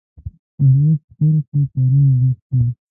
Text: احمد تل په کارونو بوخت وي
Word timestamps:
احمد 0.63 0.99
تل 1.15 1.31
په 1.47 1.57
کارونو 1.71 2.11
بوخت 2.19 2.45
وي 2.57 2.69